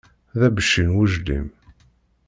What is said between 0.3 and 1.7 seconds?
D abecci n wejlim.